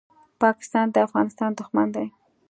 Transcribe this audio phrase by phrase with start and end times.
[0.43, 2.07] پاکستان د افغانستان دښمن دی.